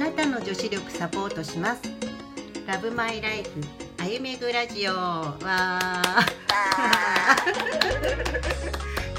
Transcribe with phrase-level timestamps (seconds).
[0.00, 1.82] なたの女子力サポートします。
[2.66, 3.50] ラブマイライフ
[4.02, 4.92] あゆめぐラジオ。
[4.92, 5.82] わー。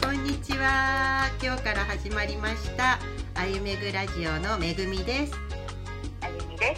[0.03, 1.29] こんにちは。
[1.39, 2.97] 今日から始まりました。
[3.35, 5.33] あゆめぐラジオのめぐみです。
[6.21, 6.75] あゆみで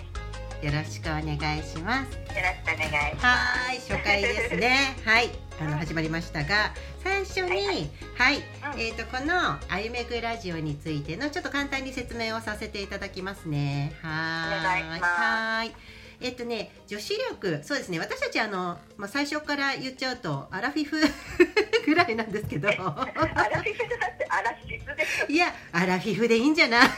[0.62, 0.66] す。
[0.66, 2.12] よろしくお願いします。
[2.12, 3.26] よろしくお願いします。
[3.26, 4.98] はい初回ですね。
[5.06, 6.74] はいあの始まりましたが
[7.04, 8.38] 最初にはいはい、
[8.76, 8.82] うん。
[8.82, 13.94] えっ、とこのあゆめぐラジオについてのちょっと簡単に説明をさせていただきますね。
[14.02, 15.72] はい。
[16.22, 20.98] えっとね女子力そうですね私たちあの、まあ、最初から言っちゃうとアラフィフ
[21.86, 22.70] ぐらいなんですけど。
[22.70, 25.32] アラフィフだってアラシスです。
[25.32, 26.90] いやアラフィフでいいんじゃない？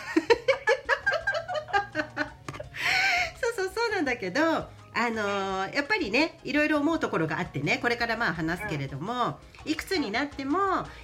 [3.41, 10.57] そうそうそうなんだけどあのーやっぱりねいろいろ思うところがあってねこれからまあ話すけれども、いくつになっても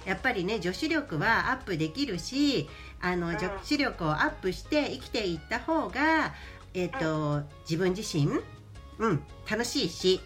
[0.06, 2.68] やっぱりね女子力はアップできるし
[3.02, 6.32] あのうん女子力をアップして生きていった方が、
[6.72, 8.28] えっと自分自身、
[8.98, 10.20] うん、楽しいし、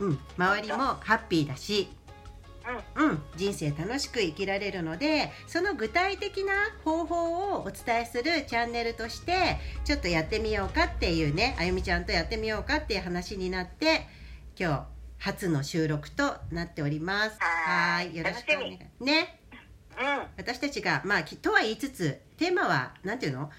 [0.00, 1.88] うん、周りもハッピーだし。
[2.96, 6.52] うん、人生楽しく生きられるのでその具体的な
[6.84, 14.06] 方法をお伝えするチャンネルとしてちょっとやってみようかっていうねあゆみちゃんとやってみようかっていう話になって
[14.58, 17.36] 今日初の収録となっております。
[17.40, 19.38] はーいよろしくお願いね
[19.98, 20.06] うん。
[20.06, 20.22] うん。
[20.36, 23.50] 私たちがまあきとは言いつつテーマはなんていうの？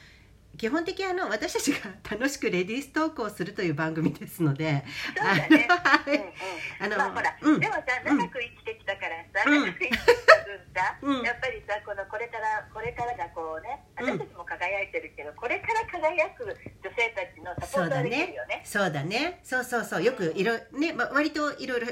[0.58, 1.78] 基本的にあの私たちが
[2.10, 4.84] 楽しくレディーストークをするという番組ですので
[5.16, 5.68] そうだね。
[5.70, 6.32] はいうんうん。
[6.80, 7.60] あのまあほら、うん。
[7.60, 9.66] でもさ長く生きてきたからさ、うん。
[9.66, 10.06] 長く生きてきた
[10.46, 11.26] 分さ、うん。
[11.26, 18.62] やっぱりさこのこれからこれからがこうね、うん私たちも輝いてるけど、これから輝く女性たちのサポートができるよね。
[18.64, 19.40] そうだね。
[19.44, 20.04] そうそうそう。
[20.04, 21.88] よくいろね、ま、割といろいろ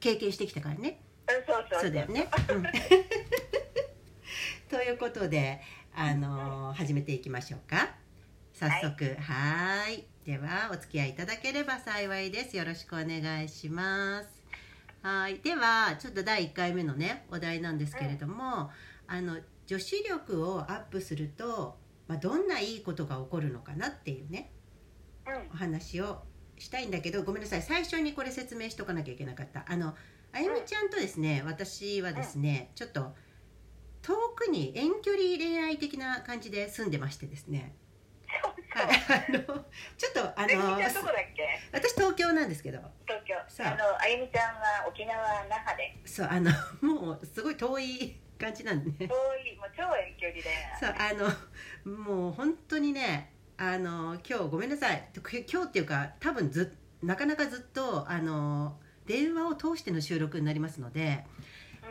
[0.00, 1.00] 経験してきたからね。
[1.28, 1.80] うん、そうそう。
[1.82, 2.62] そうだよね、うん。
[4.68, 5.60] ということで
[6.00, 7.88] あのー始めていきましょうか。
[8.52, 9.16] 早速。
[9.20, 10.06] はーい。
[10.24, 12.56] ではお付き合いいただければ幸いです。
[12.56, 14.28] よろしくお願いします。
[15.02, 15.40] はい。
[15.40, 18.70] ではちょっと第1回目のねお題なんですけれども、
[19.08, 21.76] あの女子力をアップすると、
[22.06, 24.52] まあ、どんないいことが起こるのかなっていうね
[25.26, 25.50] うん。
[25.52, 26.22] お話を
[26.58, 27.62] したいんだけどごめんなさい。
[27.62, 29.64] 最初にこれ説明しとかなきゃいけなかった。
[29.66, 29.96] あの
[30.30, 33.16] あゆみちゃんとですね私はですねちょっと
[34.02, 37.74] 遠くに遠距離恋愛的な感じで住んでましてですね
[38.42, 38.86] そうそう。
[38.86, 39.64] はいあの
[39.96, 40.78] ちょっとあの？
[41.72, 43.34] 私東京なんですけど東京。
[43.48, 45.16] そうあのあゆみちゃんは沖縄
[45.48, 45.96] 那覇で。
[46.04, 46.50] そうあの
[46.80, 50.44] もうすごい遠い感じなんでね遠いもう超遠距離で。
[50.80, 51.12] そうあ
[51.86, 61.24] のもう本当にねあの今日ごめんなさいく今日っていうか多分ずなかなかずっとあの電話を通しての収録になりますので、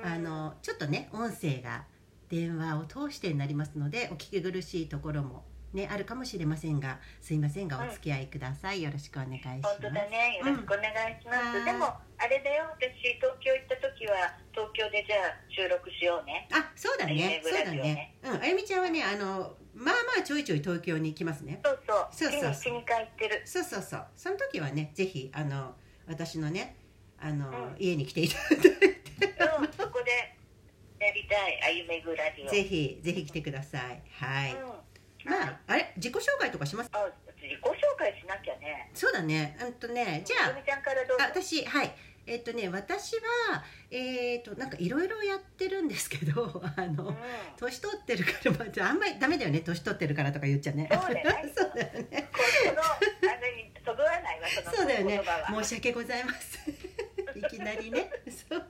[0.03, 1.83] うんあのちょっとね音声が
[2.29, 5.43] 電話を通してになりますのでお聞き苦しいところも
[5.73, 9.81] ねあるかもしれませんがすいませんがお付き合いください、よろしくお願いします。
[9.81, 10.39] 本当だね。
[10.39, 11.57] よろしくお願いします。
[11.57, 11.65] うん。
[11.65, 11.85] でも
[12.17, 12.65] あれだよ。
[12.71, 16.47] 私東京行った時は東京でじゃあ収録しようね。
[16.51, 17.15] あそうだね。
[17.15, 17.41] ね。
[17.43, 17.77] そうだね。
[17.77, 18.41] ねうん。
[18.41, 21.59] あゆみちゃんはねあのまあまあちょいちょい東京に来ますね。
[21.63, 22.07] そうそう。
[22.11, 22.41] そうそう。
[22.41, 22.53] そう。
[23.45, 24.05] そうそうそう。
[24.15, 25.75] その時はねぜひあの
[26.07, 26.75] 私のね
[27.19, 27.75] あの、うん。
[27.77, 28.69] 家に来ていただいて。
[28.69, 29.73] うん。
[29.73, 30.36] そこで
[30.99, 32.49] やりたいあゆめぐラジオ。
[32.49, 34.01] ぜひぜひ来てください。
[34.11, 34.59] はい、うん。
[35.31, 35.47] まはい。
[35.49, 35.93] ああれ？
[35.97, 36.89] 自己紹介とかします？
[36.93, 37.05] あ
[37.41, 38.89] 自己紹介しなきゃね。
[38.93, 39.57] そうだね。
[39.61, 41.23] うんとねじゃゆみちゃんからどうぞ。
[41.23, 41.27] あ。
[41.27, 41.91] 私はい。
[42.25, 47.15] えっとね私はえっとなんかいろいろやってるんですけど あの、うん。
[47.57, 49.59] 年取ってるから、まあ、あんまりダメだよね。
[49.61, 50.89] 年取ってるからとか言っちゃね。
[50.91, 52.27] そう だよね。
[54.75, 55.21] そうだよね。
[55.49, 56.76] 申し訳ございません
[57.39, 58.09] いきなりね。
[58.27, 58.63] そう。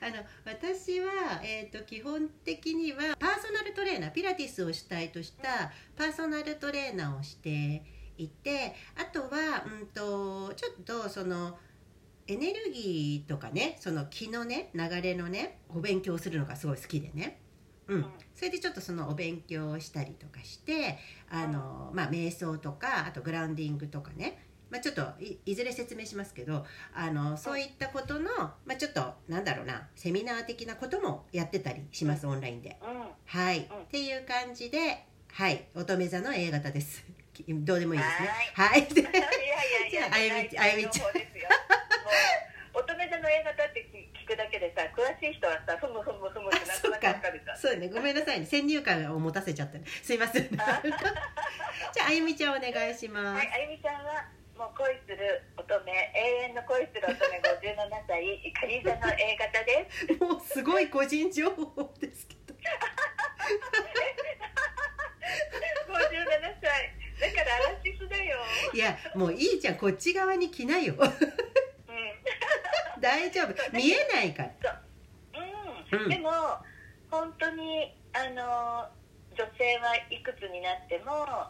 [0.00, 7.82] あの私は、えー、と基本的にはパーソナルトレーナーピラティスを主体としたパーソナルトレーナーをして
[8.18, 11.58] いてあとは、うん、とちょっとその
[12.26, 17.40] エネルギーとかねその気のね流れのねお勉強するのがすごい好きでね。
[17.88, 17.96] うん。
[17.96, 26.64] うん、それでちょっとそのお勉強をしたりとかしてあの、まあ、瞑想とかあとグラウンディングとかね、まあ、ちょっといいずれ説明しますけど
[26.94, 28.30] あのそういったことの、
[28.64, 32.76] まあ、ちょっとなんだろうなセミナー的なこともやってたりします、オンラインで。
[32.82, 33.02] うん。
[33.26, 37.04] はい、うんっていう感じで、はい、乙女座の A 型です。
[37.48, 38.28] どうでもいいですね。
[38.54, 38.80] ははい。
[38.90, 41.08] いやいやいやああゆみあゆみちゃん
[42.72, 47.40] 乙女座の A 型って聞くだけでさ詳しい人はさふむふむふむってなんとなかる。
[47.56, 49.84] そうね、ごめんなさいね、先入観を持たせちゃったね。
[50.02, 50.48] すいません。
[50.50, 53.38] じゃあ、あゆみちゃんお願いします。
[53.38, 54.28] はい、あゆみちゃんは
[54.60, 60.04] もう恋する乙女永遠の恋する乙女57歳カニ座の A 型です。
[60.20, 62.52] もうすごい個人情報ですけど。
[62.52, 62.60] 57
[66.60, 66.92] 歳。
[67.20, 67.96] だから嵐
[68.74, 70.92] いやもういいじゃんこっち側に来なよ。
[70.98, 73.00] うん。
[73.00, 73.54] 大丈夫。
[73.72, 74.82] 見えないから。
[75.90, 76.02] うん。
[76.02, 76.08] うん。
[76.10, 76.30] でも
[77.10, 78.86] 本当にあの
[79.34, 81.48] 女性はいくつになってもあ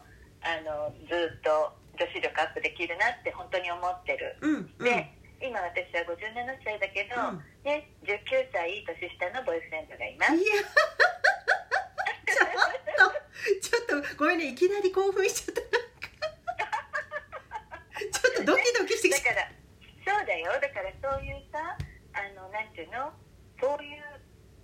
[0.64, 4.84] のずっと女子力アップできるなって本当に思ってる、うんうん。
[4.84, 5.12] で
[5.44, 6.32] 今私は57
[6.64, 7.44] 歳だけど、うん。
[7.64, 10.34] ね、19歳年下のボーイフレンドがいます。
[10.36, 10.64] いや。
[13.60, 16.08] ちょっと ちょっとごめんねいきなり興奮しちゃったなんか。
[18.00, 19.34] ちょっとドキドキしてきた。
[19.34, 19.48] だか
[20.04, 20.52] らそうだよ。
[20.60, 21.76] だからそういうさ
[22.12, 23.12] あのなんていうの？
[23.60, 24.02] そういう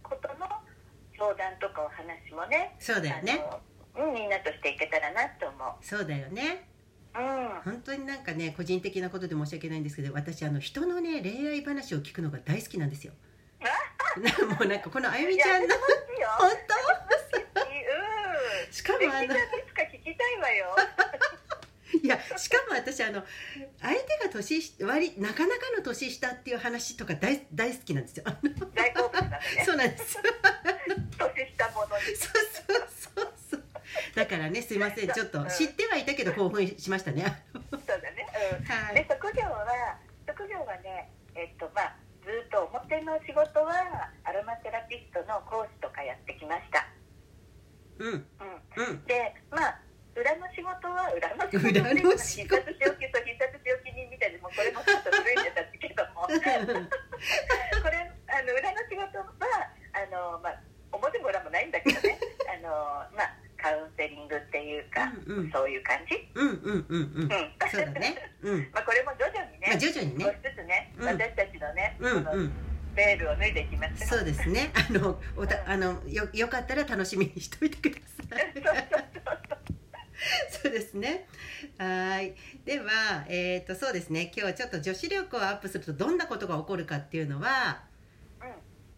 [0.02, 0.48] ことの
[1.18, 2.76] 相談とかお話もね。
[2.78, 3.44] そうだよね。
[3.94, 5.84] うん、みんなとしていけたらなと思う。
[5.84, 6.68] そうだよね。
[6.70, 6.75] うん
[7.64, 13.12] 本当になんかね個人的なことで申し訳ないんですけど私あの人のね恋愛話を聞くのが大好きなんですよ。
[14.18, 15.74] な もうなんかこのあゆみちゃんの
[16.38, 16.50] 本
[18.68, 18.72] うん。
[18.72, 19.34] しかもあの
[22.02, 23.24] いやしかも私あの
[23.80, 28.24] 相手が年し割りなかなかの年下っていう話とか大大好きなんですよ。
[28.74, 29.40] 大好物なのね。
[29.64, 30.18] そうなんです。
[30.22, 30.32] 年
[31.56, 31.98] 下ものそう
[32.68, 32.75] そう
[34.16, 37.44] だからねすいませんちょっと知ってはいたけど興奮しましたね。
[37.52, 38.24] そうだね。
[38.56, 38.64] うん。
[38.64, 39.06] ではい。
[39.12, 39.68] 職業は
[40.24, 41.92] 職業はねえっとまあ
[42.24, 43.76] ずっと表の仕事は
[44.24, 46.88] アロマテラピストの講師とかやってきました。
[48.00, 48.24] うん。
[48.24, 48.88] うん。
[48.88, 49.04] うん。
[49.04, 49.76] でまあ
[50.16, 51.68] 裏の仕事は裏の仕事。
[51.68, 52.56] 裏の仕事。
[52.56, 56.24] 必殺仕置きと必殺仕置き人みたいでもうこれもちょっと古いんだったけども。
[56.24, 56.40] これ
[58.32, 59.28] あの裏の仕事は
[59.92, 60.56] あの、まあ、
[60.88, 62.16] 表も裏もないんだけどね。
[62.48, 62.72] あの、
[63.12, 63.35] まあ、
[63.66, 65.50] カウンセリングっていうか、うんうん。
[65.50, 67.22] そういう感じ、うんうんうんうん。
[67.22, 67.30] うん。
[67.68, 68.14] そうだね。
[68.42, 68.58] うん。
[68.72, 70.24] まあ、これも徐々にね、まあ徐々にね。
[70.24, 71.06] 少しずつね、うん。
[71.08, 72.52] 私たちのね、うんうん。
[72.94, 74.70] ベールを脱いでいきますそうですね。
[74.72, 78.54] あのおたあのよよかったら楽しみにしといてください。
[80.62, 81.26] そうですね。
[81.76, 82.34] はい。
[82.64, 84.32] ではえっ、とそうですね。
[84.34, 87.82] 今日ちょっと女子力をアップするとどんなことが起こるかっていうのは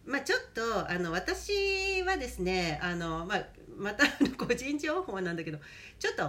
[0.05, 0.13] うん。
[0.13, 3.43] まあちょっとあの私はですねあの、まあ、
[3.79, 4.05] また
[4.37, 5.59] 個人情報なんだけど
[5.97, 6.23] ちょっと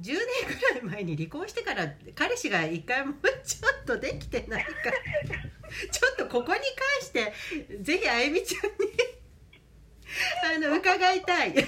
[0.00, 0.14] 10年
[0.82, 4.92] ぐらい前に離婚してから彼氏が一回もちょっとできてないから
[5.90, 6.60] ちょっとここに関
[7.00, 7.32] して
[7.80, 8.70] ぜひあゆみちゃん
[10.60, 11.54] にあの伺いたい。
[11.54, 11.64] はい、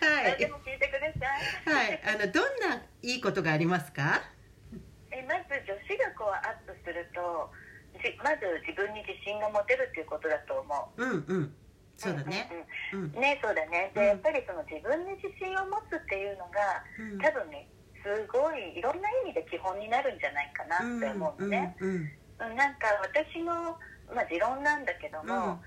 [0.00, 0.32] はい。
[0.32, 1.74] 何でも聞いてください。
[1.74, 2.00] はい。
[2.04, 4.22] あのどんないいことがありますか？
[5.10, 7.50] えまず女子力をアップすると
[8.02, 11.02] じまず自分に自信が持てるっていうことだと思う。
[11.02, 11.54] うんうん
[11.98, 12.46] そうだね。
[12.94, 13.20] うんうんうん。
[13.20, 13.90] ねそうだね。
[13.92, 14.06] で、うん。
[14.06, 17.18] やっぱりその自分に自信を持つっていうのがうん。
[17.18, 17.68] 多分ね
[18.00, 21.96] すごいいろんな意味で基本になるんじゃないかなって思うのね、うんうん。
[21.96, 23.74] うんなんか私の、
[24.14, 25.58] まあ、持論なんだけども、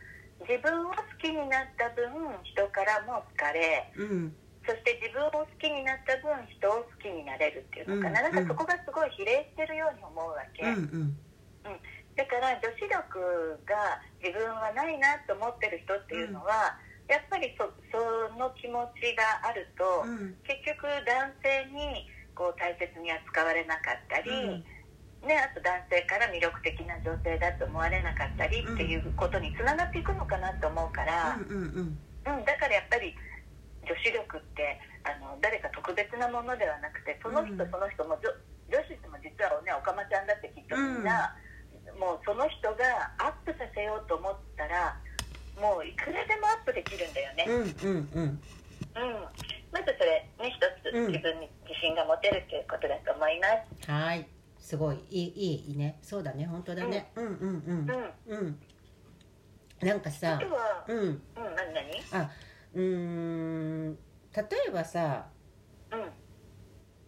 [0.48, 2.08] 自分を好きになった分
[2.48, 4.10] 人からも好かれうん。
[4.10, 11.18] うんそして自分を好きになった分人を好きになれるっていうのかな、うんなんかそこがすごい比例してるように思うわけ、うん。
[11.66, 11.82] うん
[12.16, 16.76] だから女子力が自分はないなと思ってる人っていうのは、
[17.08, 18.00] やっぱりそそ
[18.40, 20.36] の気持ちがあると、うん。
[20.44, 25.28] 結局男性にこう大切に扱われなかったり、うん。
[25.28, 32.38] ね、あと男性から魅力的な女性だと思われなかったりっていうことにつながっていくのかなと思うから、うんうんうん。
[32.40, 33.14] うん、だからやっぱり
[33.86, 38.30] 女子力ってあの誰か特別なものではなくてその人うんその人も女
[38.70, 41.34] 女子も実はねおかまちゃんだってきっとみんな、
[42.02, 44.98] もうその人がアップさせようと思ったら
[45.62, 47.46] もういくらでもアップできるんだよね。
[47.48, 48.24] うんうんうん。
[48.24, 48.42] うん、
[49.72, 51.12] まずそれね一つうん。
[51.12, 53.48] 自分に自信が持てるということだと思いま
[53.86, 53.92] す。
[53.92, 54.28] はい。
[54.58, 55.06] すごい。
[55.12, 56.00] いいいいいいね。
[56.02, 56.46] そうだね。
[56.46, 57.12] 本当だね。
[57.16, 57.26] うん。
[57.26, 58.60] うんうんうん、うん。
[59.88, 60.40] なんかあさ
[60.88, 61.00] うん。
[61.00, 61.22] うん、
[61.56, 62.30] 何何？
[62.74, 62.82] うー
[63.92, 63.96] ん。
[63.96, 64.02] 例
[64.70, 65.28] えばさ
[65.92, 66.10] うん、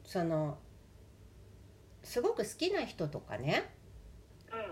[0.06, 0.60] その
[2.04, 3.74] すごく好きな人とかね。
[3.83, 3.83] うん、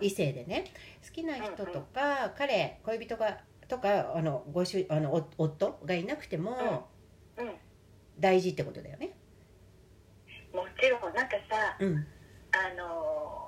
[0.01, 0.65] 異性でね
[1.05, 6.87] 好きな人とか、彼恋人がとかあのご主あのお夫がいなくても
[7.37, 7.51] うん、
[8.19, 9.11] 大事ってことだよね。
[10.53, 11.13] もちろん。
[11.13, 12.05] なんかさ、うん。
[12.51, 13.41] あのー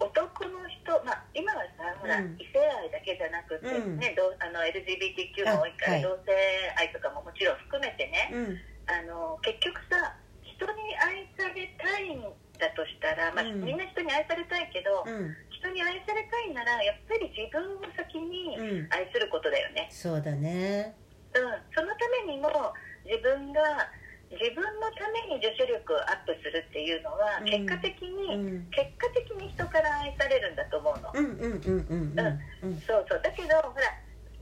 [0.00, 0.14] 男
[0.46, 2.38] の人、まあ今はさ、ほらうん。
[2.38, 3.98] 異性愛だけじゃなくて、うん。
[3.98, 6.02] ね、どうあの LGBTQ も多いから、あはい。
[6.02, 6.30] 同性
[6.78, 8.58] 愛とかももちろん含めてね、うん。
[8.86, 10.14] あの結局さ、
[10.46, 13.64] 人に愛されたいんだとしたら、まあうん。
[13.64, 15.34] みんな人に愛されたいけど、うん。
[15.50, 18.88] 人に愛されたいならやっぱり自分を先にうん。
[18.90, 19.88] 愛することだよね。
[19.90, 20.94] そうだね。
[21.34, 21.42] うん、
[21.74, 22.48] そのためにも
[23.04, 23.60] 自分が
[24.30, 27.44] 自分のために女子力をアップするっていうのは、うん。
[27.44, 28.70] 結果的うに、ん。
[28.70, 32.68] 結果的に人から愛されるんだと思うの、うんうんうんうんうん。
[32.70, 32.80] うん。
[32.80, 33.22] そうそう。
[33.22, 33.88] だけどほら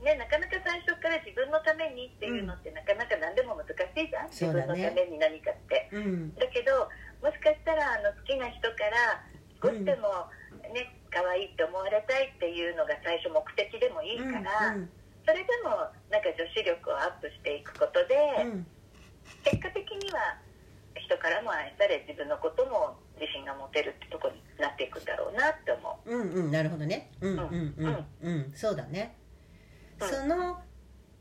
[0.03, 4.77] ねなかなか最初から自分のためにっていうのって、なかなか何でも難ししいじゃん、そうだね。
[4.77, 5.89] 自分のために何かって。
[5.91, 6.35] うん。
[6.35, 6.87] だけど
[7.21, 9.23] もしかしたらあの好きな人から
[9.61, 10.29] 少しでも
[10.73, 14.89] ね、可愛いって思われたいっていうのが最初目的でもいいから、うん
[15.27, 15.75] それでも
[16.09, 18.15] なんか女子力をアップしていくことで、
[18.47, 18.67] うん。
[19.43, 20.39] 結果的には
[20.95, 26.15] 人からも愛され自分のことも自信が持てるってとこになっていくんだろうなって思う。
[26.15, 27.11] うんうんなるほどね。
[27.19, 27.39] うんうん。
[27.39, 28.07] うんうん。
[28.21, 28.53] うん。
[28.55, 29.17] そうだね。
[29.99, 30.07] うん。
[30.07, 30.61] その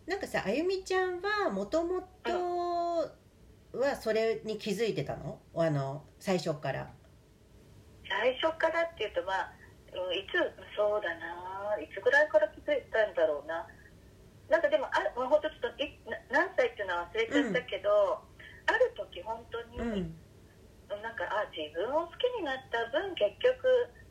[0.06, 3.10] なんかさあゆみちゃんはもともと
[3.78, 5.40] はそれに気づいてたの？
[5.54, 6.90] あの最初から。
[8.09, 9.52] 最初からっていうとまあ、
[9.92, 10.38] うん、いつ
[10.76, 13.66] そうだないつぐらいから気づいたんだろうな。
[14.49, 18.23] なんかでもあまあ本当ちょっといな何歳っていうのは忘れちゃったけど、
[18.66, 20.14] ある時本当に、うん
[20.87, 23.59] なんかあ自分を好きになった分結局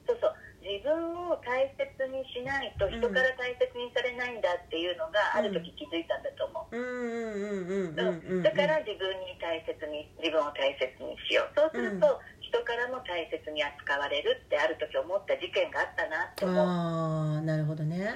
[0.05, 6.75] そうそう自分を大切にしないと人から大切にされないんだっていうのがある時気づいたんだと思う。
[6.75, 11.53] うんうんうんうんうんうんだから自分に大切に自分を大切にしよう。
[11.53, 18.09] そうすると、人からも大切に扱われるってある時思った事件があったなって思う、ああなるほどね。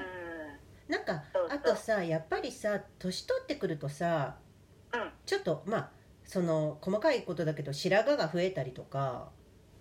[0.88, 4.38] うなんかあとさやっぱりさ年取ってくるとさ
[4.94, 5.12] んうん。
[5.26, 5.90] ちょっとまあ
[6.26, 9.30] その細かいことだけど白髪が増えたりとか、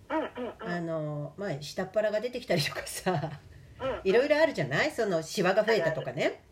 [0.09, 3.31] あのまあ下っ腹が出てきたりとかさ
[3.81, 4.91] うんいろいろあるじゃない？
[4.91, 6.43] そのシワが増えたとかね。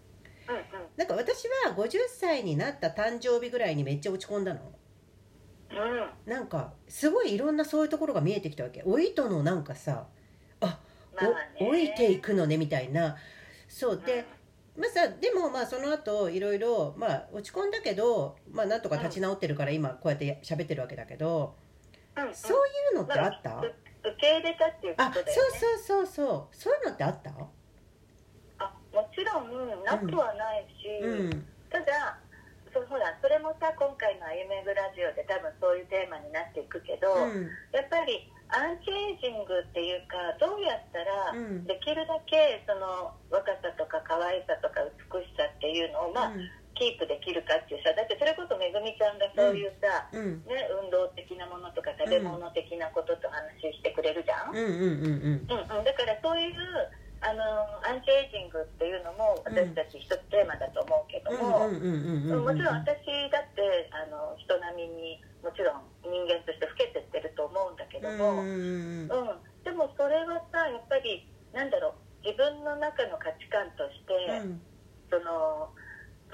[0.97, 4.61] なんか私は50歳になった誕生日ぐらいにめっちゃ落ち込んだの。
[5.71, 6.33] うん。
[6.33, 8.83] なんかすごいいろんなそういうところが見えてきたわけ。
[8.87, 10.07] 老いとのなんかさ
[10.61, 10.81] あ
[11.61, 13.17] 老いていくのねみたいな。
[13.69, 14.25] そうで、
[14.79, 21.57] まあさでもまあその後いろいろまあ落ち込んだけどまあなんとか立ち直ってるから今こうやって喋ってるわけだけど
[22.17, 22.35] うんうん。
[22.35, 22.61] そうい
[22.95, 23.75] うのってあった、まう
[24.07, 25.33] 受け入れたっていうこあとだよね。
[25.33, 26.57] そうそうそうそう。
[26.57, 27.31] そういうのってあった？
[28.59, 31.47] あもちろんなくはないし、うん。
[31.71, 32.19] ただ
[32.73, 37.49] そうほらそれもさ今回の「あゆめぐラジオ」で多分そういうテーマになっていくけど、うん。
[37.73, 41.65] やっぱりアンチエイジングっていうかどうやったらうん。
[41.65, 46.33] できるだけその若さとか可愛さとか美しさっていうのを、まあ
[46.77, 50.47] キープできるかっていうさだってそれこそめぐみちゃんがそういうさ、うんうん。
[50.47, 55.49] ね、運動的なものとか食べ物的なことと話してくれるじゃん、うんうんうんうん。
[55.49, 56.57] うんうん、だからそういう
[57.25, 57.43] あの
[57.83, 69.09] アンチエイジングっていうのも私たち一つテーマだと思うけども、もちろん私だってあの人並みにもちろん人間として老けてってると思うんだけども、うん。
[69.09, 71.25] でもそれはさやっぱり
[71.57, 74.13] なんだろう自分の中の価値観として、
[74.45, 74.61] うん。
[75.09, 75.73] その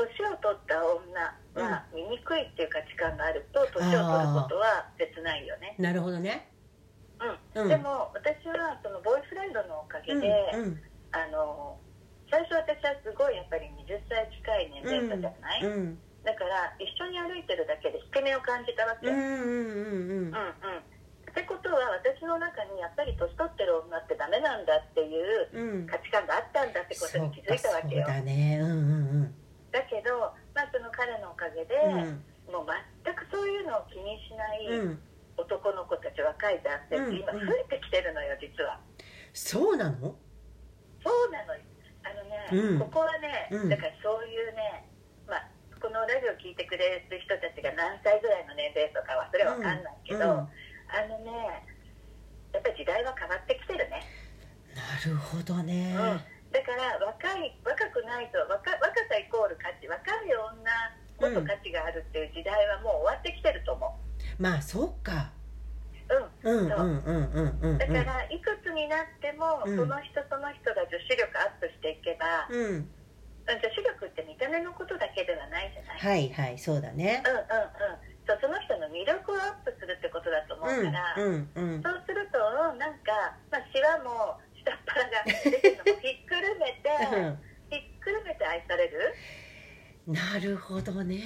[0.03, 5.77] 年を取った女は醜いっていう価値観があると年を取ることは切ないよね。
[5.79, 6.51] なるほどね。
[7.55, 7.63] うん。
[7.63, 7.69] うん。
[7.69, 10.83] でも私はそのボーイフレンドのおかげで、うん
[11.13, 11.77] あの
[12.33, 16.01] 最初私はすごいやっぱり20歳近い年齢差じゃない、うん。
[16.25, 20.33] だから一緒に歩いてるだけで引け目を感じたわけ、うんうんうんうん。
[20.33, 20.33] うんうん。
[20.33, 25.87] ってことは私の中にやっぱり年取ってる女ってダメなんだっていううん。
[25.87, 28.09] 価値観があったんだってことに気づいたわけよ。
[28.09, 28.59] そうだね。
[28.63, 29.29] うんうんだけど、まあ、その
[31.03, 32.55] 彼のおかげで、うん。
[32.55, 32.71] もう
[33.03, 35.03] 全くそういうのを気にしないうん。
[35.35, 38.79] 男の子たち若い男性って今増えてきてるのよ実は。
[39.33, 40.15] そうなの？
[41.03, 41.61] そうなのよ。
[42.05, 42.79] あのね、うん。
[42.79, 43.69] ここはね、うん。
[43.69, 44.87] だからそういうね、
[45.27, 45.49] まあ、
[45.81, 50.53] このラジオ聞いてくれる人たちが何歳ぐらいの年齢とかはそれは分かんないけど、うんうん。
[50.93, 51.67] あのね
[52.53, 54.05] やっぱり時代は変わってきてるね、
[54.77, 55.97] なるほどね。
[55.97, 56.21] うん、
[56.53, 60.69] だから若い若くないと若若さイコール価値若い女
[61.17, 63.97] こそ価値があるっていう時代はもう終わってきてると思
[64.39, 65.33] まあそうか。
[66.45, 69.77] う、うんうんうんうんだからいくつになっても、うん。
[69.77, 72.89] その人その人が女子力アップしていけば、うん。
[73.49, 77.23] 女子力って見た目のことだけではないじゃない、はいはいそうだね。
[77.25, 78.13] うんうんうん。
[78.27, 81.83] そうその人の魅力をアップするってことだと思ううんから、うんうん。
[81.83, 82.39] そうすると
[82.79, 86.89] なんか、まあ、シワも下っ腹が出てるのもひっくるめて
[87.71, 89.15] ひっくるめて愛される？
[90.07, 91.21] なるほどね。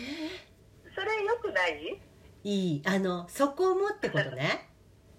[0.95, 2.01] それよくない？
[2.45, 2.83] いい。
[2.87, 4.69] あのそこもってことね。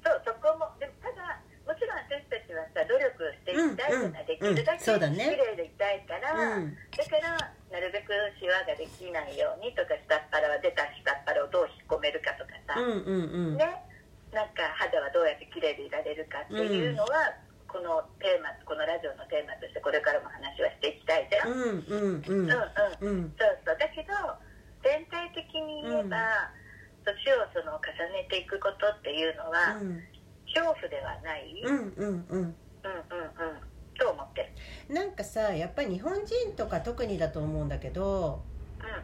[0.03, 0.71] そうそこも。
[0.79, 5.25] でもただもちろん私たちはさ努力していきたいじゃない、うんできるだけそうだね。
[5.25, 6.77] 綺麗でいたいから、うん。
[6.95, 7.36] だから
[7.69, 13.57] なるべくシワができないようにとか下っ腹は出た下っ腹をどう引っ込めるかとかさ、うんうんうん。
[13.57, 13.83] ね。
[14.31, 17.36] なんか肌はどうやって綺麗でいられるかっていうのは、
[17.77, 22.50] このテーマこのラジオのテーマとしてこれからも話はしていきたいじゃん、うん、うんうん。
[22.50, 22.57] うん
[23.05, 23.29] うん。
[23.29, 23.38] うん。
[23.38, 23.77] そうそう。
[23.77, 24.17] だけど
[24.81, 26.17] 全体的に言えば、
[27.05, 29.77] 年をその重ねていくことっていうのは、
[30.50, 32.57] 恐怖ではない、うん、うんうん。
[32.81, 33.62] うんうんうん。
[34.00, 34.53] と思って
[34.89, 34.96] る？
[34.96, 38.56] なんかさやっぱり日本人とか特にだと思うんだけどうん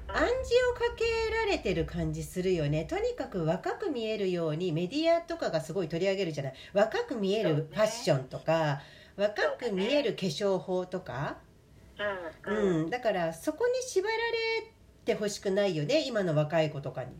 [0.07, 1.03] 暗示をかけ
[1.33, 2.85] られてる感じするよね。
[2.85, 6.53] とにかく若く見えるようにメディアとかがすごい取り上げるじゃない。
[6.73, 8.81] 若く見えるファッションとか、
[9.15, 11.37] 若く見える化粧法とか。
[12.47, 12.57] う、うん。
[12.57, 14.73] うんん、だからそこに縛られ
[15.05, 17.11] てほしくないよね今の若い子とかに。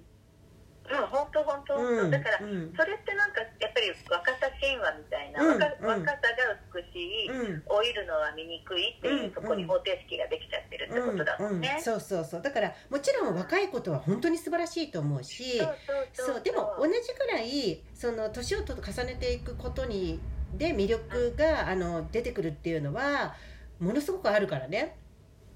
[1.00, 1.76] うん本当本当。
[1.76, 2.74] うんだからうん。
[2.76, 6.02] それってなんかやっぱり若さ神話みたいな、うん若うん。
[6.06, 7.64] 若さが美しい、うん。
[7.68, 11.80] 老いるのは醜いっていう、うんそこに方程式ができちゃってるってことだもんね。
[11.82, 12.42] そうそうそう。
[12.42, 15.76] だからもちろん若いことは本当に素晴らしいと思うしそう
[16.14, 16.36] そう。
[16.36, 20.20] そうでも同じくらいその年をと重ねていくことに
[20.54, 23.36] で魅力があの出てくるっていうのは
[23.80, 24.96] ものすごくあるからね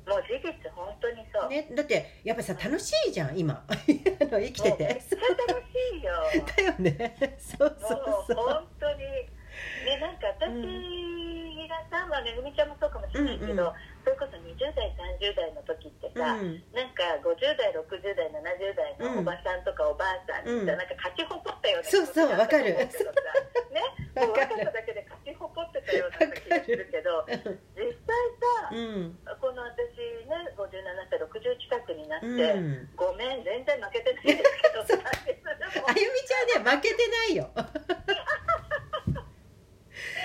[0.08, 1.50] もう事実本当にそう。
[1.50, 3.64] ねだってやっぱさ楽しいじゃん今。
[3.68, 3.74] あ
[4.32, 6.14] の生きてもうめてっちゃ楽しいよ。
[6.58, 7.38] だよね。
[7.38, 8.26] そうもそうう。
[8.28, 9.00] そう本当に。
[9.00, 13.74] ねなんか私がさ、まあめぐみちゃんもそうかもしれないけど、うんうん
[14.18, 14.90] こそ20代
[15.22, 16.62] 30代の時ってさ、うん。
[16.74, 20.66] なんか50代60代70代のおばさんとかおばあさんってさ、うん。
[20.66, 22.74] なんか勝ち誇ったようなそうそうわかる。
[22.74, 22.90] ね。
[24.18, 28.18] もう若さだけで勝ち誇ってたような気がするけど実際
[28.66, 29.20] さ、うん。
[29.40, 30.74] この私ね57
[31.10, 32.90] 歳60近くになって、うん。
[32.98, 34.98] ごめん全然負けてないですけど さ
[35.88, 37.50] あゆみちゃんね負けてないよ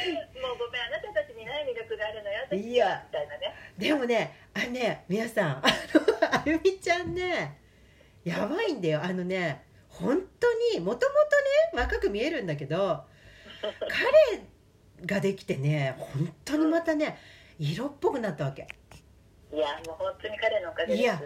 [0.40, 2.60] もうごめんあなたたちにない魅力があるのよ私。
[2.60, 3.04] いや。
[3.06, 3.54] みたいなね。
[3.78, 7.58] でもねあのね皆さんあのあゆみちゃんね
[8.24, 9.02] やばいんだよ。
[9.02, 11.14] あのね本当にもとも
[11.72, 13.04] とね若く見えるんだけど
[13.62, 17.18] 彼ができてね本当にまたね
[17.58, 18.66] 色っぽくなったわけ。
[19.52, 21.00] いやもう本当に彼のおかげです。
[21.00, 21.20] いや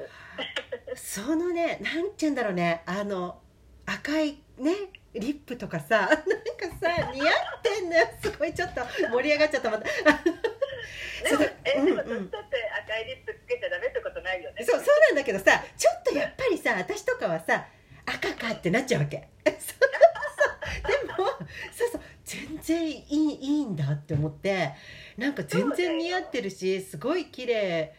[0.95, 3.41] そのねなんて言うんだろうねあの
[3.87, 4.75] 赤いね
[5.15, 6.11] リップとかさ
[6.81, 8.07] さ似合ってんのよ。
[8.23, 8.81] すごいちょっと
[9.11, 9.85] 盛り上がっちゃったまた。
[9.85, 12.07] でもえでもうんうん。
[12.07, 14.65] 年取って赤いリップつけちゃダメってことないよね。
[14.65, 17.67] そうそうなんだけどさちょっとやっぱりさ私とかはさ
[18.07, 19.29] 赤かってなっちゃうわけ。
[19.47, 21.07] そうそう。
[21.07, 21.27] でも
[21.73, 22.01] そうそう。
[22.25, 24.73] 全然いいいいんだって思って。
[25.17, 27.93] なんか全然似合ってるしすごい綺麗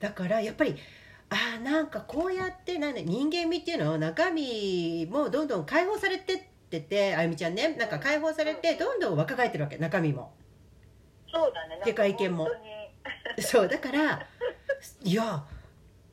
[0.00, 0.76] だからやっぱり
[1.30, 6.48] あーなんかこうやってなんだ人間味っていうの中身もどんどん解放されてって
[6.80, 10.32] てあゆみちゃんねなんか解放されてどんどん若返ってるわけ中身も。
[11.32, 12.48] そうだねで外見も。
[13.38, 14.26] そうだから
[15.02, 15.44] いや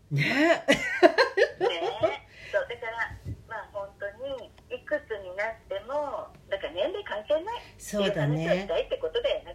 [0.10, 0.22] ね。
[0.22, 0.66] ね
[2.52, 3.12] そうだから
[3.48, 7.62] まあ本当にいくつになってもだから年齢関係ない。
[7.78, 8.68] そうだね。
[8.68, 8.90] で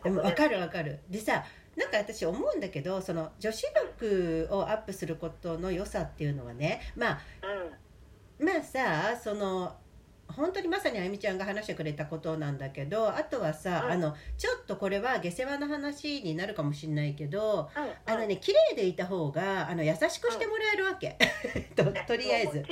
[0.04, 1.00] うんわかるわかる。
[1.08, 1.44] でさ
[1.76, 7.20] なんか私思うんだけどその女子力をアップすることの良さっていうのはねまあ
[8.38, 8.46] うん。
[8.46, 9.76] まあさその
[10.28, 13.92] 本当にまさにあゆみちゃんが話してくれたことなんだけどあとはさ、うん。
[13.92, 18.12] あのちょっとこれは下世話の話になるかもしれないけどうん。
[18.12, 21.16] あのね綺麗でいた方があの優しくしてもらえるわけ、
[21.74, 22.64] と とりあえず。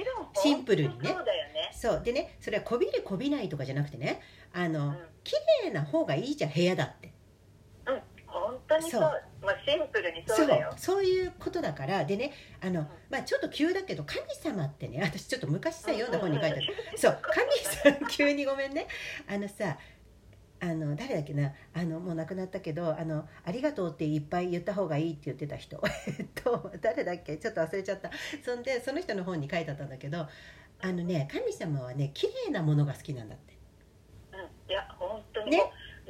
[0.43, 1.09] シンプルにね。
[1.09, 1.71] そうだよね。
[1.73, 2.03] そう。
[2.05, 4.21] でねそれはこびるこびないとかじゃなくてね
[4.53, 4.99] あの、うん。
[5.23, 7.14] 綺麗な方がいいじゃん部屋だって
[8.81, 9.03] 当にそう
[9.43, 10.73] まあシンプルにそそううだよ。
[10.77, 12.05] そういうことだから。
[12.05, 16.67] でねあの、んまあ、ちょっと急だけど神様ってね私ちょっと昔さ読んだ本に書いてある。
[16.67, 18.87] るそう神さん急にごめんね。
[19.29, 19.79] あのさ
[20.61, 25.79] あの誰だっけなあのもう亡くなったけどあの「ありがとう」っていっぱい言った方がいいって言ってた人。
[26.19, 27.37] えっと誰だっけ？
[27.37, 28.11] ちょっと忘れちゃった。
[28.43, 30.27] そんでその人の本に書いてあったんだけど
[30.81, 33.55] あのね神様はね綺麗なものが好きなんだって。
[34.33, 34.71] うん。
[34.71, 35.51] いや本当に。
[35.51, 35.63] ね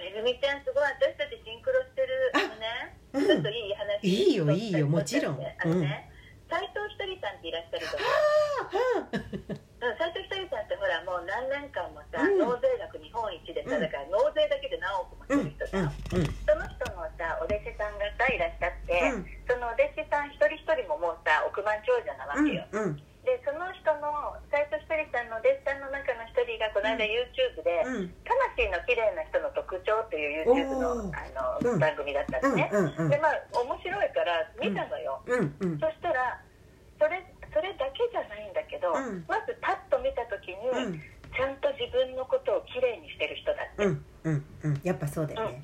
[0.05, 3.25] めぐみちゃんすごい私たちシンクロしてるああのねうん。
[3.25, 5.41] ちょっといい話いいよいいよもちろん。
[5.41, 6.13] あのね
[6.53, 8.05] 斎藤ひとりさんっていらっしゃると思
[9.09, 9.17] う。
[9.17, 12.37] うん斎藤ひとりさんってほらもう何年間もさ、うん。
[12.37, 15.93] 納税額日本一でさ、うんだから納税だけで何億もすうんうんる人じゃん、うん。
[16.45, 19.27] その人のさお弟子さんがさいらっしゃって、うん。
[19.49, 28.13] そのお弟子さん一人一人ももうさ億万長者なわけよ、うんでその人の斎藤ひとりさんのお弟子さんの中の一人がこの間 YouTube で、うん。
[28.21, 31.81] 魂の綺麗な人の特徴っていう YouTube のあの、うん。
[31.81, 36.37] 番組だったうんのね、うんうんでまあ面白いから見たのよ、うんうんそしたら
[37.01, 39.25] それそれだけじゃないんだけど、うん。
[39.25, 41.01] まずパッと見た時に、うん。
[41.33, 44.81] ちゃんと自分のことを綺麗にしてる人だって、うんうんうん。
[44.83, 45.63] やっぱそうだよね。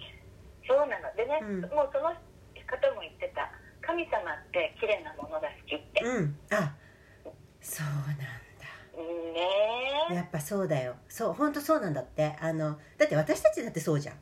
[0.67, 1.13] そうなの。
[1.19, 1.61] でね、うん。
[1.75, 2.15] もうその
[2.65, 3.51] 方も言ってた。
[3.83, 6.39] 神様って綺麗なものが好きって、うん。
[6.55, 6.75] あ
[7.61, 8.25] そうなんだ。
[8.97, 9.41] うんね
[10.11, 10.15] え。
[10.15, 10.97] やっぱそうだよ。
[11.09, 12.37] そう本当そうなんだって。
[12.41, 14.17] あのだって私たちだってそうじゃん。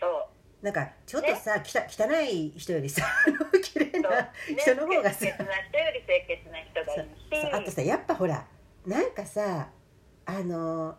[0.00, 0.64] そう。
[0.64, 3.02] なんかちょっとさ、きた汚い人よりさ
[3.62, 4.30] 綺麗なね。
[4.58, 5.18] 人の方がさ。
[5.18, 7.52] 清潔な人より清潔な人がいいし。
[7.52, 8.46] あとさやっぱほら
[8.86, 9.70] なんかさ
[10.24, 10.96] あの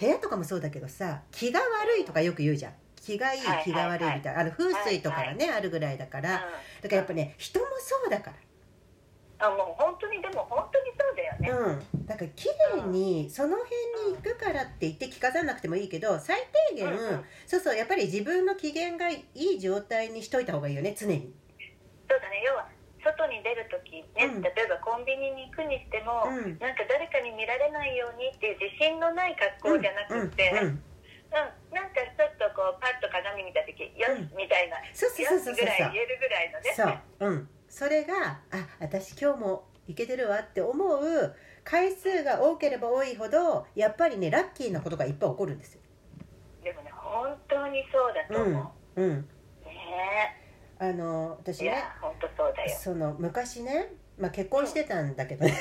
[0.00, 2.74] 部屋とかもそうだけどさ気が悪いとかよく言うじゃん。
[2.96, 4.40] 気がいいはいはい気が悪いみたいな。
[4.40, 6.30] あの風水とかがね、あるぐらいだから。
[6.32, 8.36] だからやっぱね人もそうだから
[9.40, 11.50] あもう本当にでも本当にそうだよね、
[11.94, 17.24] うん、だから綺麗にその辺に行くからって言って着飾らなくてもいいけど最低限、うんうん。
[17.46, 21.32] そうそうやっぱり自分の機嫌がいい状態にしといた方がいいよね常に。
[22.08, 22.42] そうだね。
[22.44, 22.66] 要は
[23.04, 24.42] 外に出る時ね、うん。
[24.42, 26.58] 例えばコンビニに行くにしても、うん。
[26.58, 30.82] なんか誰かに見られないようにっていう自信のない格好じゃなくて、うんうん
[31.30, 34.36] なんかちょっとこうパッと鏡見た時「よし」うん。
[34.36, 35.66] みたいな「そうそうそうそうそう。
[35.66, 36.72] よし」ぐらい言えるぐらいのね。
[36.72, 45.80] そう、うん、それがあ私今日もいけてるわって思う回数が多ければ多いほどやっぱりねラッキーなことがいっぱい起こるんですよ。
[46.62, 49.16] でもね本当にそうだと思う、うん、
[49.64, 50.36] ね。
[50.78, 55.44] あの私ね本当そうだよ、その昔ね、まあ、結婚してたんだけど。
[55.44, 55.54] ね、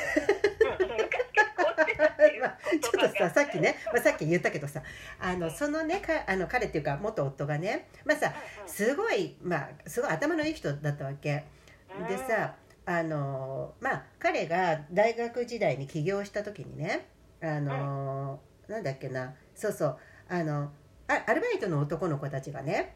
[0.80, 0.88] うん、
[2.42, 4.82] まあちょっとささっきね、まあ、さっき言ったけどさ
[5.20, 8.34] あのそのねかあの彼っていうか元夫がねまあさ
[8.66, 11.32] すごいまあすごい頭のいい人だったわけ。
[11.32, 11.57] うん
[12.06, 12.56] でさ
[12.86, 17.08] あのまあ彼が大学時代に起業した時にね
[17.42, 19.98] あの、なんだっけなそうそう
[20.30, 20.72] あの
[21.08, 22.96] あアルバイトの男の子たちがね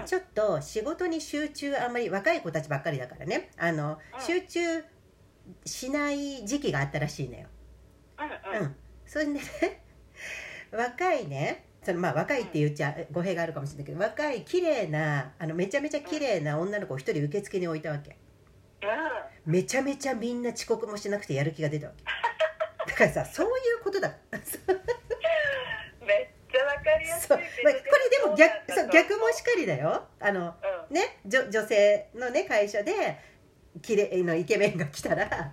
[0.00, 0.06] うん。
[0.06, 4.24] ちょっと仕事に集中あんまり若い子たちばっかりだからねあのうん。
[4.24, 4.84] 集中
[5.64, 7.46] しない時期があったらしいのよ。
[8.18, 8.62] うんうん。
[8.62, 9.40] うん、それでね
[10.72, 18.10] 若いねそのまあ若いって言っちゃ語弊があるかもしれないけど若い綺麗なあのめちゃめちゃ綺麗な女の子を一人受付に置いたわけ。
[18.10, 18.16] うん
[19.46, 22.04] めちゃめちゃみんな遅刻もしなくてやる気が出たわけ。
[22.92, 24.12] だからさそういうことだ。
[24.32, 24.42] めっ
[26.50, 30.06] ちゃわかりやすいそう、まあ、これでも逆そう逆もししかりだよ。
[30.20, 30.54] あの
[30.90, 30.94] うん。
[30.94, 33.18] ね女女性のね会社で
[33.80, 35.52] 綺麗なイケメンが来たら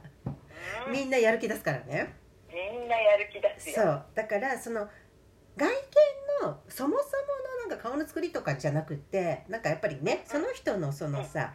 [0.87, 0.91] うん。
[0.91, 2.13] みんなやる気出すからね。
[2.49, 3.75] みんなやる気出すよ。
[3.75, 4.05] そう。
[4.15, 4.89] だからその
[5.55, 5.75] 外見
[6.41, 7.23] のそもそも
[7.65, 11.53] のなんか顔の作りとかじゃなくってなんかやっぱりねその人のそのさ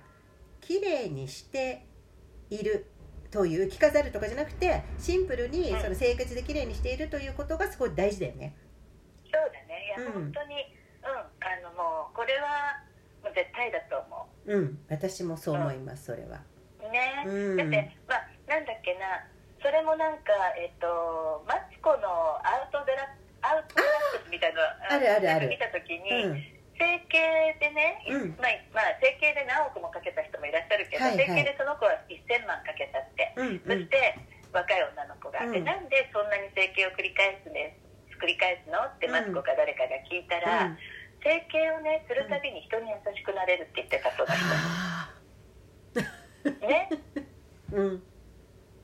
[0.66, 1.84] 綺麗にして
[2.50, 2.86] いる
[3.30, 8.56] という着飾るとかじゃなくてシンプルにうんその生活で綺麗にしているということがすごい大事だよね。
[9.24, 9.84] そうだね。
[9.98, 10.12] いや、うん。
[10.12, 10.54] 本当に
[11.02, 11.08] うん。
[11.10, 12.80] あのもうこれは
[13.22, 14.60] もう絶対だと思う。
[14.60, 16.40] ん、私もそう思います、それは。
[16.80, 17.56] うね、うん。
[17.56, 19.26] だってまあなんだっけな。
[19.60, 23.08] それもなんかえっとマツコのアウトデラ
[23.42, 25.48] アウトデラックスみたいなあるあるある。
[25.48, 26.42] 見た時うに、ん、
[26.78, 27.18] 整形
[27.60, 28.36] でね、うん。
[28.38, 31.26] まあまあ、整形で何億もかけた人もいらっしゃるけど、はいはい。
[31.26, 34.18] 整形でその子は1000万かけたって、うん、そして
[34.52, 35.52] 若い女の子が、うん。
[35.52, 37.78] でなんでそんなに整形を繰り返すね
[38.18, 38.78] 繰り返すの？
[38.82, 39.12] ってうん。
[39.12, 40.78] マツコか誰かが聞いたら、うん。
[41.22, 45.10] 整形をねするたびに人に優しくなれるって言ってたそうだあ
[46.44, 46.88] ね。
[46.90, 47.24] ー
[47.74, 48.02] うん、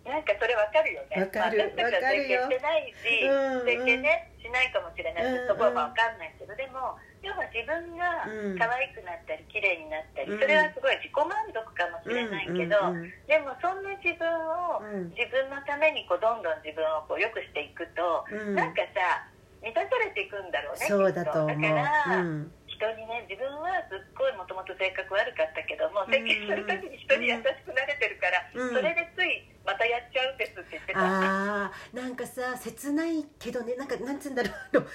[0.04, 1.20] なんかそれわかるよね。
[1.20, 1.58] わかる。
[1.76, 8.58] まあ、私たちは整形してないし、うん整形ねしないかもしれないそこはわかんないけどでも要は自分がうん。
[8.58, 10.40] 可愛くなったり綺麗になったり、うん。
[10.40, 12.80] それはすごい自己満足かもしれないけど、
[13.28, 15.12] でもそんな自分を、うん。
[15.12, 18.54] 自分のためにこうどんどん自分をこう良くしていくと、うん。
[18.56, 19.28] なんかさ
[19.62, 21.60] 満たされていくんだろうねそうだと思う。
[21.60, 21.74] だか
[22.08, 28.74] ら、うん人にね自分はすっごいもともと性格悪かったけどもうん整形するたびに人に優しくなれてるから、うん。
[28.74, 34.48] それでついまたやっちゃうんですって言ってた、ああなんかさ切ないけどねなんかなんつうんだろ
[34.80, 34.88] う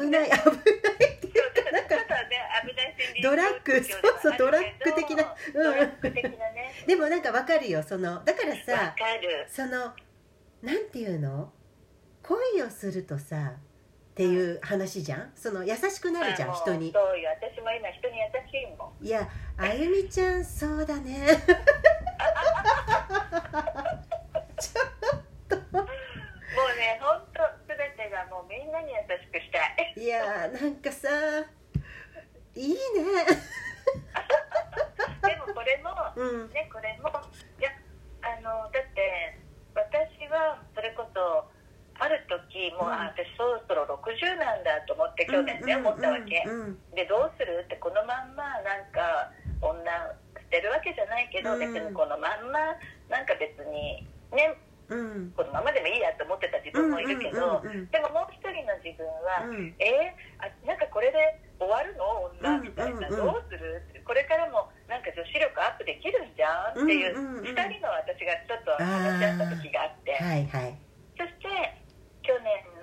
[0.00, 0.56] 危ない危ない。
[1.12, 5.62] っていうかなんかちょっとね危ない心理ドラッグそうそうドラッグ的なうん。
[5.62, 6.72] ドラッグ的なね。
[6.86, 9.46] でもなんかわかるよそのだからわさかる。
[9.48, 9.92] その
[10.62, 11.52] なんていうの？
[12.22, 13.52] 恋をするとさ
[14.16, 15.30] っていう話じゃん？
[15.36, 16.90] その優しくなるじゃん人に。
[16.90, 17.28] そうよ。
[17.38, 19.04] 私も今人に優しいもん。
[19.04, 21.20] いやあゆみちゃんそうだね。
[21.20, 21.20] も
[25.52, 25.84] う
[26.80, 29.92] ね本当すべてがもうみんなに優しくしたい。
[30.02, 31.10] いやなんかさ
[32.54, 32.76] いいね。
[35.20, 36.50] でもこれもうん。
[36.54, 37.10] ねこれも
[37.60, 37.68] いや
[38.22, 39.36] あのだって
[39.74, 41.44] 私はそれこそ
[41.98, 42.92] ある時もう、うん。
[42.92, 43.65] あ私そろそろ
[44.06, 46.78] 60なんだと思って去年ね、思ったわけ、うん。
[46.94, 47.66] でどうする？
[47.66, 49.82] ってこのまんまなんか女
[50.38, 51.58] 捨てるわけじゃないけど、うん。
[51.58, 52.58] 別にこのまんま
[53.10, 54.54] なんか別にね
[54.88, 55.34] うん。
[55.34, 57.58] このままでもいいやと思ってた自分もいるけど、
[57.90, 59.74] でももう一人の自分は、うん。
[59.82, 61.18] えーあなんかこれで
[61.58, 62.30] 終わるの？
[62.38, 63.82] 女みたいな、どうする？
[63.90, 63.98] って。
[64.06, 66.84] これからもなんか女子力アップできるんじゃん？
[66.84, 67.44] っていううんうんうん。
[67.44, 70.78] 二人の私がちょっと話し合った時があって、はいはい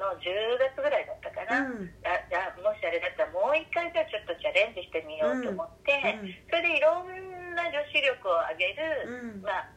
[0.04, 1.88] の10月ぐらいだったかな、うん。
[2.04, 9.42] あじゃあもしあれだったらもう一回じゃあちょっとチャレンジしてみようと思って、うんそれでいろんな女子力を上げる、うん。
[9.42, 9.72] まあ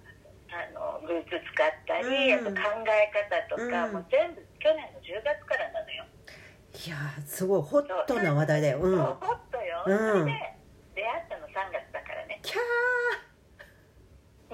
[0.51, 2.47] あのグッズ使ったり、うん。
[2.47, 3.93] あと考え方とか、うん。
[3.95, 6.05] もう全部去年の10月からなのよ。
[6.75, 8.79] いやーすごいホットな話題だよ。
[8.83, 8.91] う。
[8.91, 8.99] ん。
[8.99, 9.97] ホットよ、うん。
[9.97, 10.55] それで
[10.95, 12.41] 出会ったの3月だからね。
[12.43, 12.57] キャ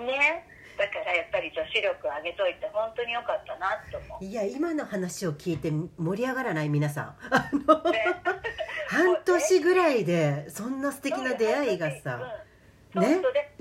[0.03, 0.52] ね
[0.83, 4.25] だだからやっぱり女子力上げといて本当に良かったなと思う。
[4.25, 7.15] いや今の話を聞いて盛り上がらない皆さん。
[7.31, 8.03] あの、ね、
[8.91, 12.19] 半年ぐらいでそんな素敵な出会いがさ、
[12.97, 13.21] うん、ね。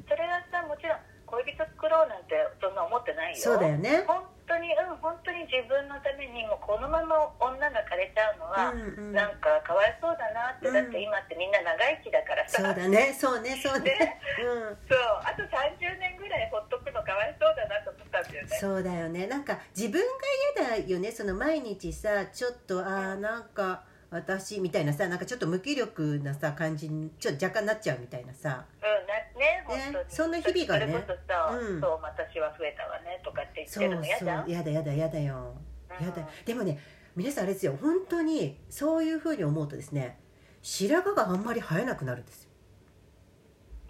[0.10, 3.38] それはさもちろん恋人作ろうなんてそんな思ってないよ。
[3.38, 4.04] そうだよね。
[4.08, 12.60] 本当にうん本当に自分のためにもこのまま女が枯れちゃうのは、うんうん、なんかかわいそうだなって、うん、だって今ってみんな長生きだからさ。
[12.60, 14.20] そうだねそうねそうね。
[14.44, 18.58] うん、そうあと30年ぐらいほっとくのかわいそうだなと思ったんだよね。
[18.60, 19.28] そうだよね。
[19.28, 20.12] なんか自分が
[20.60, 30.94] 嫌だよねその毎日さちょっとああなんか私みたいなさなんかちょっと無気力なさ感じにちょっと若干なっちゃうみたいなさ、うんなね本当に、そんな日々がね。
[30.94, 35.56] うん、そう私は増えたわねとかって言ってるの嫌だ嫌だ嫌だ嫌だよ、
[36.00, 36.28] うん、だ。
[36.46, 36.78] でもね
[37.16, 40.20] 皆さんあれですよ本当にそういうふうに思うとですね
[40.62, 42.50] 白髪があんまり生えなくなるんですよ、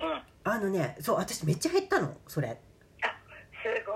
[0.02, 2.50] うん、あのねそう私めっちゃ減ったのそれ。
[2.50, 2.71] あ
[3.62, 3.93] すご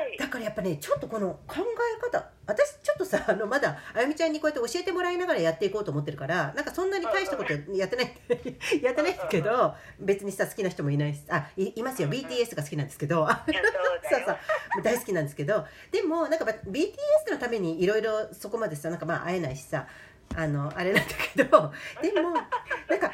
[0.00, 0.18] い。
[0.18, 8.12] だからやっぱねちょっとこの考え方私ちょっとさあのまだあゆみちゃんにこうやって教えてもらいながらやっていこうと思ってるからなんかそんなに大したことやってない
[8.82, 12.08] やってないけど別にさ好きな人もいないしあいいますよ。
[12.08, 13.26] BTS が好きなんですけど。
[13.26, 14.32] そうそ
[14.80, 15.66] う大好きなんですけど。
[15.90, 19.86] でもなんか BTS のためにいろいろそこまでさなんかまあ会えないしさ
[20.34, 21.72] あのあれなんだけど。
[22.02, 23.12] でもなんか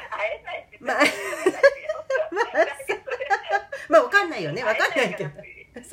[0.79, 0.97] まあ
[3.89, 4.63] まあ わかんないよね。
[4.63, 5.29] わかんないけど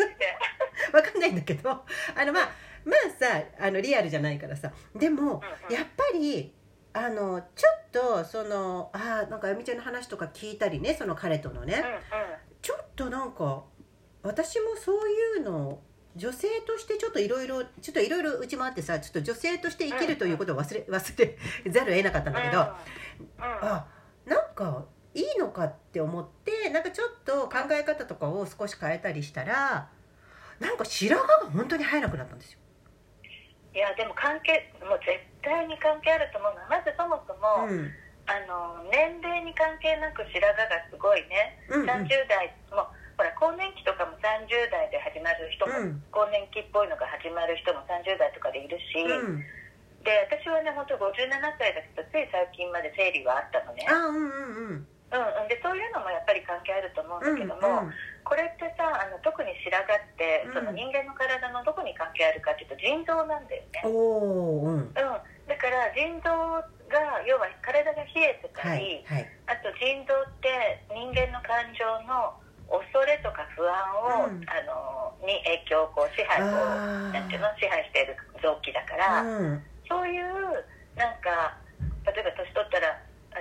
[0.93, 1.71] わかんないんだけど。
[1.71, 2.51] あのまあ
[2.85, 4.73] まあさあのリアルじゃないからさ。
[4.95, 6.55] でも、やっぱり
[6.93, 12.01] あのちょっとそのあなんかあゆみちゃんの話とか聞いたりねその彼とのね、うんうん、
[12.62, 13.64] ちょっとなんか
[14.23, 15.81] 私もそういうの
[16.16, 21.19] 女性としてちょっといろいろちょっといろいろうちもあってさちょっと女性として生きるということを忘れ忘
[21.64, 22.66] れざるを得なかったんだけど、うん。
[22.66, 22.73] うん、
[23.38, 23.87] あ
[24.27, 29.88] なんかいいのかって思ってなんかちょっと考え方とかを少し変えたりしたら
[30.61, 32.59] なんか白髪が本当に生えなくなったんですよ。
[33.75, 36.61] いやでも関係もう絶対に関係あると思うの。
[36.62, 37.90] はまずそもそも、うん、
[38.27, 49.38] あの年齢に関係なく白髪がすごいね、うんうん、30代もほら更年期とかも30代で始まる人も、うん、更年期っぽいのが始まる人も30代とかでいるし、うん、
[50.03, 53.87] で私はね本当57歳だけどつい最近まで生理はあったのね。
[53.88, 63.83] あうんうんうんうん、でそういうのもやっぱり関係あると思うんだけども、うんうん、これってさあの特に白髪って、その人間の体のどこに関係あるかっていうと腎臓なんだよね。
[63.85, 66.31] おうん、うん、だから腎臓
[66.90, 72.35] が要は体が冷えてたり、はいはい、あと腎臓って人間の感情の
[72.70, 73.75] 恐れとか不安
[74.23, 76.46] を、うん、あのに影響をこう支配を
[77.11, 77.51] なんていうの？
[77.59, 80.25] 支配している臓器だから、うん、そういう
[80.94, 81.59] なんか
[82.07, 82.94] 例えば年取ったら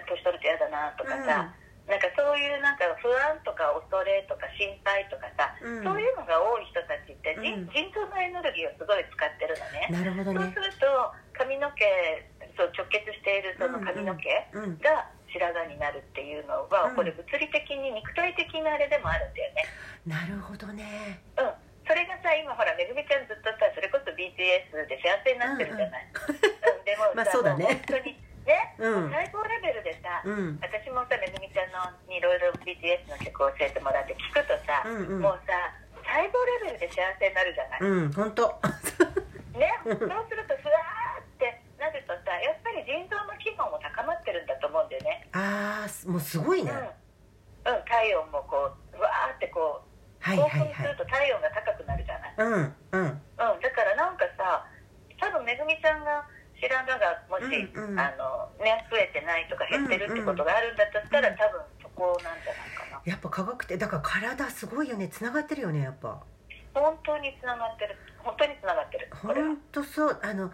[0.06, 1.54] 年取ると嫌だなとかさ、
[1.90, 9.90] なんかそういうなんか不安とか恐れとか心配とかさ、うん、そういうのが多い人たちって、うん、のエネルギーをすごい使ってるのね。
[9.90, 10.86] なるほどねそうすると
[11.34, 11.82] 髪の毛
[12.54, 14.30] そう直結しているその髪の毛
[14.86, 19.66] が白髪になるっていうのは、うん、これ物理的に肉体的なあれでもあるんだよね。
[20.06, 21.26] なるほどね。
[21.42, 26.06] うんそれがさ今ほらめぐみちゃんずっとさそれこそ BTS で幸せになってるじゃない。
[26.06, 27.82] うん、うん、でも まあそうだね。
[27.90, 28.14] 本当に
[28.50, 35.54] ね、うん、細胞レベルでさ、うん、私もさめぐみちゃんのにいろいろ BTS の曲を教えてもらって聞くとさ、うんうん、もうさ
[36.02, 37.80] 細胞レベルで幸せになるじゃない？
[37.86, 38.50] うん本当。
[39.54, 45.28] ねそうするとふわーってなるとさやっぱり腎臓の機能も高まってるんだと思うんだよね。
[45.34, 54.66] ああもうすごいね、うん、うん、体温もこうふわーってこう興奮すると体温が高くなるじゃない、うんうん、うん、だからなんかさ
[55.20, 56.26] 多分めぐみちゃんが
[56.62, 63.02] 白髪がもし、うんうん、あのね、増えてないとか減ってるってことがあるんだとしたら、うんうん、多分そこなんじゃないかな。
[63.06, 65.08] やっぱ科学ってだから体すごいよね。
[65.08, 66.22] つながってるよねやっぱ。
[66.74, 67.96] 本当につながってる。
[68.20, 70.20] 本当につながってる本当そう。
[70.22, 70.52] あの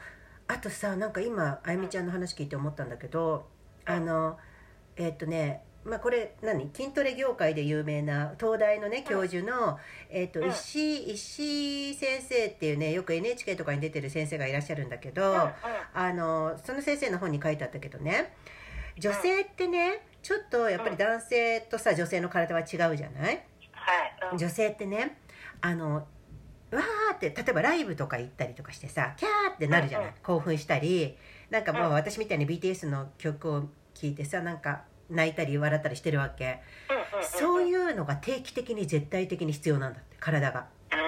[0.48, 3.48] あとさなんか今あゆみちゃんの話聞いて思ったんだけど、
[3.88, 4.38] うん、あの
[4.96, 6.72] えー、っとねまあ、これ何？
[6.74, 9.78] 筋トレ業界で有名な東大のね教授の、
[10.10, 15.50] えー、と石井石井先生っていうねよく NHK とかに出てる先生がいらっしゃるんだけど、
[15.94, 18.34] あのその先生の本に書いてあったけどね
[18.98, 25.20] 女性ってねちょっとやっぱり男性とさ女性の体は違うじゃない、はい、女性ってね
[25.62, 31.16] あのわーって例えばライブとか行ったりとかしてさキャーってなるじゃない、興奮したり。
[31.50, 33.62] なんかもう私みたいに BTS の曲を
[33.94, 36.62] 聴いてさなんか泣いたり笑ったりしてるわけ、
[37.22, 40.66] そういうのが定期的に絶対的に必要なんだって体が。
[40.92, 41.00] うん。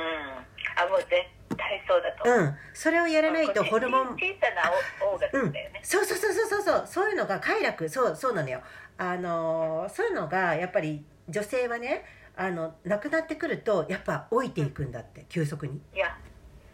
[0.79, 1.11] あもう絶
[1.57, 2.43] 対そうだとう。
[2.43, 2.55] ん。
[2.73, 4.07] それをやらないとホルモン。
[4.09, 4.71] 小さな
[5.05, 7.09] オーガズだよね、うん、そうそうそうそうそうそう。
[7.09, 7.89] いうのが快楽。
[7.89, 8.61] そうそうなのよ。
[8.97, 12.03] あのそういうのがやっぱり女性はね
[12.35, 15.81] あのなくなってくるとやっぱ老いていくんだって急速に。
[15.93, 16.17] いや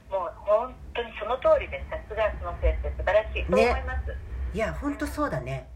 [0.10, 4.14] もう本当にその通りですさすがその先生素晴らしい、そう思います。
[4.54, 5.70] いや本当そうだね。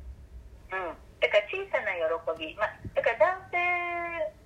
[0.71, 1.06] うん
[1.57, 2.05] 小さな喜
[2.37, 2.53] び。
[2.53, 3.57] まあだから男性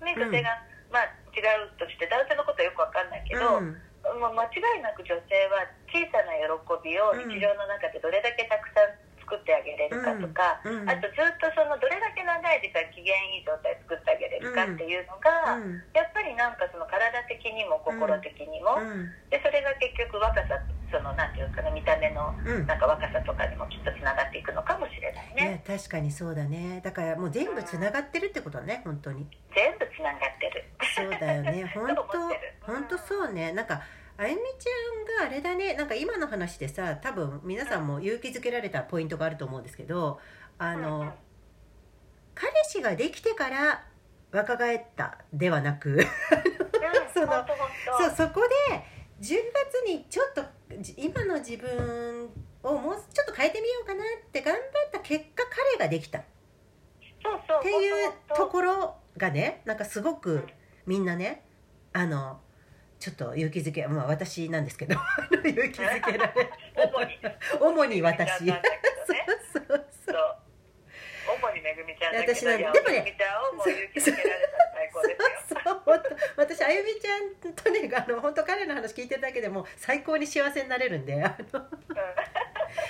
[0.08, 0.56] ね女性が、
[0.88, 3.76] まあ違うとして男性のことはよくわかんないけど、うん。
[4.20, 6.50] まあ、間違いなく女性は小さな喜
[6.84, 8.92] びを日常の中でどれだけたくさん
[9.24, 10.84] 作ってあげれるかとか、うん。
[10.84, 10.90] うん。
[10.90, 15.80] あとずっとそのどれだけ長い時間機嫌いい状態作ってあげれるかっていうのが、うん。
[15.96, 19.08] やっぱりなんかその体的にも心的にも、うん。
[19.32, 20.60] でそれが結局若さ
[20.92, 22.68] そのなんていうかな見た目のうん。
[22.68, 25.52] なんか若さとかにもきっとつながっていくのかもしれないね。
[25.56, 26.82] ね確かにそうだね。
[26.84, 29.26] だからもう全部つながってるってことね本当に。
[29.56, 30.66] 全部つながってる。
[30.96, 31.66] そうだよね。
[31.74, 32.04] 本当
[32.74, 33.54] 本当そうね。
[33.54, 33.82] なんか
[34.18, 35.74] あゆみちゃんがあれだね。
[35.76, 40.20] なんか今の話でさ多分皆さんも勇気づけられたポイントがあると思うんですけど
[40.58, 41.14] あの、うんうん。
[42.36, 43.84] 彼氏ができてから
[44.32, 46.02] 若返ったではなくうん。
[47.14, 47.46] その
[48.00, 50.44] そうそこで10月にちょっと
[50.80, 52.30] じ今の自分
[52.64, 55.44] をもうちょっと変えてみようかなって頑張った結果
[55.78, 56.20] 彼ができた。
[56.20, 56.24] っ
[57.24, 60.48] そうそうていうところがねなんかすごく
[60.88, 61.44] みんなね
[61.94, 62.40] あの
[63.00, 64.96] ちょっと勇気づけまあ私なんですけど
[65.46, 67.20] 勇気づけられ主に
[67.62, 68.62] 主に私そう
[69.54, 70.38] そうそう
[71.40, 73.16] 主にめぐみちゃんだけど私なんでもね
[76.38, 77.18] 私あゆみちゃ
[77.50, 81.68] んとねあの本当彼の話聞いてるだけでも最高に幸せになれるんであの。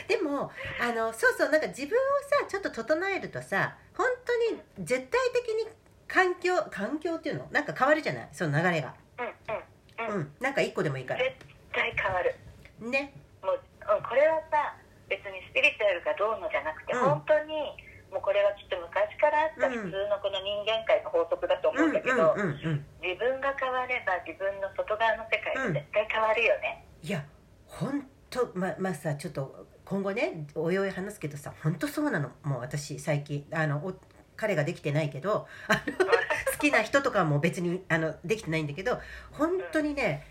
[0.08, 2.02] でもあのそうそうなんか自分を
[2.42, 5.68] さちょっと整えるとさ本当に絶対的に
[6.08, 7.48] 環境環境っていうの？
[7.52, 8.30] なんか変わるじゃない？
[8.32, 8.94] その流れが。
[9.20, 10.36] うんうんうん、うん。
[10.40, 11.24] なんか一個でもいいから。
[11.24, 11.36] 絶
[11.72, 12.36] 対変わる。
[12.80, 13.14] ね。
[13.42, 13.60] もう、
[13.96, 14.76] うん、これはさ
[15.10, 17.00] 別にスピリチュアルがどうのじゃなくて、うん。
[17.00, 17.76] 本当に
[18.12, 19.88] もうこれはきっと昔からあったうん。
[19.88, 27.26] 普通のこの人間界の法則だと思ううんうんんだけど、うんうん自分が変われば自分の外側の世界が絶対変わるよね、いや
[27.66, 32.30] 本当ままあさちょっと今後ねおいおい話すけどさ本当そうなの。
[32.44, 33.94] もう私最近あのお
[34.38, 35.80] 彼ができてないけどあの
[36.54, 39.00] 好きな人とかはもう別にあのできてないんだけど
[39.32, 40.26] 本当にね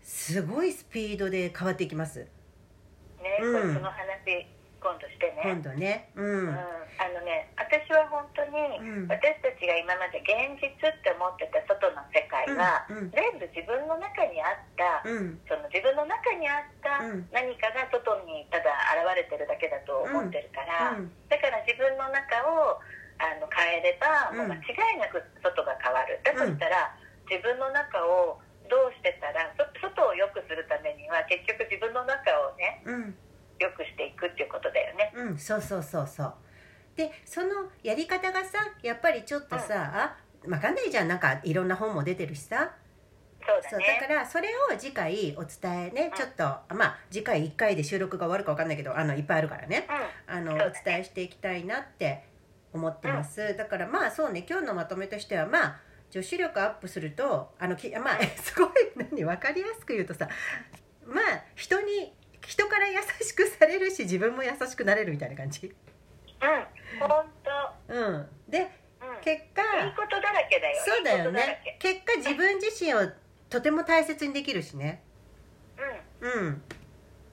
[0.00, 2.20] すごいスピードで変わっていきます。
[2.20, 3.74] ね、うん。
[3.74, 6.10] その話今度してね、今度ね。
[6.14, 6.48] うん。
[6.48, 9.10] うん、あのね私は本当に、うん。
[9.10, 13.10] 私たちが今まで現実って思ってた外の世界は、うん。
[13.10, 13.10] うん。
[13.10, 15.40] 全部自分の中にあった、うん。
[15.50, 17.26] その自分の中にあったうん。
[17.34, 21.10] 何かが外にただ現れてるだけだと思ってるから、うん。
[21.26, 22.78] だから自分の中を
[23.18, 24.46] あの変えれば、うん。
[24.46, 26.22] もう間違いなく外が変わる。
[26.22, 26.94] だとしたら、
[27.26, 28.38] 自分の中を
[28.68, 32.20] どうしてたらそ外を良くするためには結局自分の中
[32.52, 33.16] をねうん
[33.58, 35.12] 良くしていくっていうことだよね。
[35.14, 36.34] うんそうそうそうそう。
[36.96, 40.16] でそのやり方がさやっぱりちょっとさ、あ
[40.48, 41.08] わかんないじゃん。
[41.08, 42.72] なんかいろんな本も出てるしさ。
[43.40, 46.16] そうだそうねだからそれを次回お伝えねうん。
[46.16, 46.44] ちょっと
[46.74, 49.86] まあ次回1回で収録が終わるか分かんないけどあのいっぱいあるからね。
[50.28, 50.34] うん。
[50.34, 50.64] あの、ね。
[50.64, 52.24] お伝えしていきたいなって
[52.72, 54.44] 思ってます、だからまあそうね。
[54.48, 59.24] 今日のまとめとしてはまあ女子力アップするとあのきまあ すごい何？
[59.24, 60.28] 分かりやすく言うとさ
[61.06, 62.14] まあ人に
[62.48, 65.66] 人から優しくされるし自分も優しくなれるみたいな感じ？
[65.66, 65.72] うん
[66.98, 67.24] 本
[67.88, 68.26] 当うん。
[68.48, 69.20] でうん。
[69.20, 70.82] 結果いいことだらけだよ。
[70.82, 71.76] そうだよね。
[71.78, 73.00] 結果自分自身を
[73.50, 75.02] とても大切にできるしね。
[76.22, 76.46] けうん。
[76.46, 76.62] うん。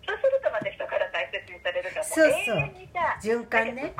[0.06, 2.58] そうするとまた人から大切にされるからもそうそう。
[3.24, 3.96] 循環ね。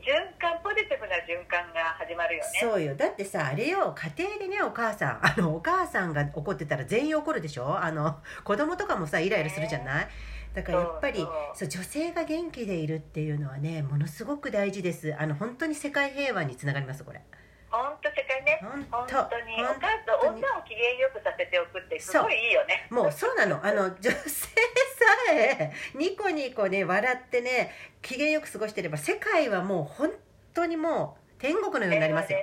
[0.00, 2.58] 循環ポジティブな循環が始まるよね。
[2.60, 2.96] そうよ。
[2.96, 7.78] だってさあれよ家庭でねお母さんあのお母さんが怒ってたら全員怒るでしょ？
[7.78, 10.08] あの子供とかもさイライラするじゃない？
[10.54, 15.14] だからやっぱりそう女性が元気でいるっていうのはねものすごく大事です。
[15.18, 17.22] あの本当に世界平和につながりますこれ。
[17.70, 18.58] 本当世界ね。
[18.60, 19.54] 本本当当に。
[19.62, 19.88] お本母
[20.22, 22.88] さん女を機嫌よくさせておくってすごいいいよね。
[22.90, 23.64] もうそうなの。
[23.64, 27.70] あの女性さえニコニコね笑ってね
[28.02, 30.10] 機嫌よく過ごしてれば世界はもう本
[30.52, 32.40] 当にもう天国のようになりますよ。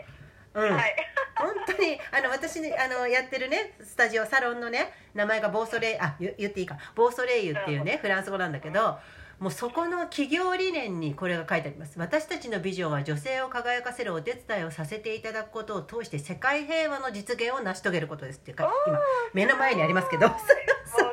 [0.58, 0.96] うん、はい。
[1.38, 6.78] 本当にあの私にあのやってるねスタジオサロンのね名前がボーソレイあ言言っていいか。
[6.95, 8.99] ボーソレイユっていうねフランス語なんだけど
[9.39, 11.99] もうそこの企業理念にこれが書いてあります。
[11.99, 18.99] 私たちのビジョンは女性を輝かせるお手伝いをさせていただくことを通して世界平和の実現を成し遂げることですっていうか今
[19.34, 20.28] 目の前にありますけど。
[20.28, 20.38] もう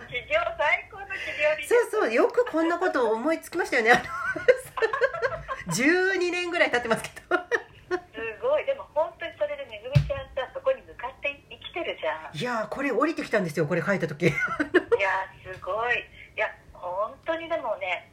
[0.09, 1.69] 企業最高の企業理念。
[1.69, 3.93] そうそうよくこんなことを思いつきましたよね。
[3.93, 4.03] あの
[5.75, 7.37] 12年ぐらい経ってますけど。
[7.37, 7.99] す
[8.41, 8.65] ごい。
[8.65, 11.05] でも本当にそれでめぐみちゃんさそこに向か
[11.85, 12.37] るじゃん。
[12.37, 14.27] いやーこれ降りてきたんですよこれ書いた時。
[14.27, 14.35] いや
[15.45, 15.95] すごい。
[16.37, 18.11] いや本当にでもね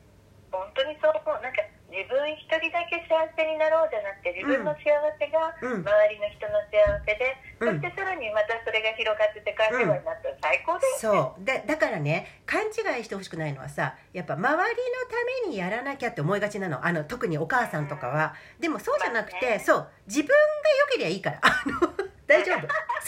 [0.51, 1.41] 本当にそう思う。
[1.41, 5.83] なんか自分一人だけ幸せになろうじゃなくて自分の幸せがうん。
[5.83, 7.81] 周りの人の幸せで、うん。
[7.81, 11.43] そしてさらにまたそれが広がって世界平和になったら最高だよね、そう。
[11.43, 16.85] だだからね勘違いしてほしくないのはさやっぱ周りのためにやらなきゃって思いがちなの。
[16.85, 18.35] あの特にお母さんとかは。
[18.59, 19.59] でもそうじゃなくて、まあね。
[19.59, 19.87] そう。
[20.07, 21.39] 自分が良ければいいから。
[21.43, 22.67] あの大丈夫。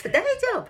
[0.09, 0.67] 大丈夫。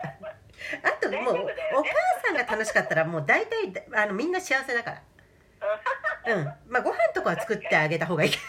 [0.84, 1.90] あともう、大丈夫だよおね
[2.22, 6.36] 母さんが楽しかったらもう大体あのみんな幸せだから。
[6.36, 6.46] うん。
[6.68, 8.44] まあご飯とかは作ってあげた方がいいけど。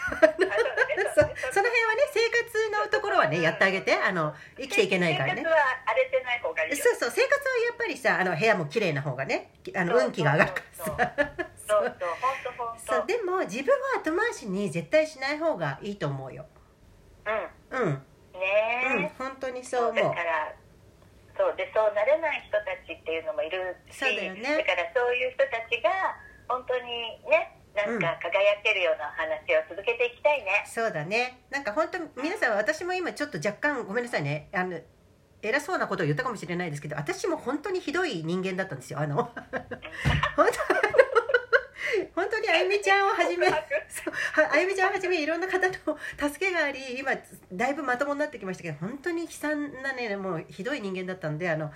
[1.13, 5.41] そ その辺はね生活のところはねやってあげてあの生きていけないからね。
[5.41, 6.77] 生活は荒れてない方がいいよ。
[6.77, 11.11] そうそう生活はやっぱりさあの部屋も綺麗な方がねあの運気が上がるからさ。
[11.67, 16.45] そうでも自分は後回しに絶対しない方がいいと思うよ。
[17.71, 17.81] うん。
[17.81, 18.05] うん
[18.35, 19.95] うん本当にそう思う。
[19.95, 20.53] だから
[21.37, 24.63] そうでそうなれない人たちっていうのもいるしそうだよね。
[24.63, 25.91] からそういう人たちが
[26.47, 31.43] 本当にねなんか輝けるような話を続けていきたいね、そうだね。
[31.49, 34.49] なんか本当皆さん私も今ちょっと若干ごめんなさいね。
[34.53, 34.79] あの
[35.41, 38.99] 偉そうなことを言ったかもしれないですけど私も本当にひどい人間だったんですよ。
[38.99, 39.15] あの
[40.35, 41.04] 本当
[42.13, 43.47] 本当にあゆみちゃんをはじめ
[43.89, 47.11] そうはあゆみちゃんをはじめいろんな方の助けがあり今
[47.53, 51.71] だいぶまともになってきましたけど本当に悲惨なねもうひどい人間だったんであの